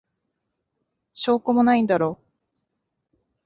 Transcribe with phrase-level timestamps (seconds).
[1.13, 2.19] 証拠もないんだろ。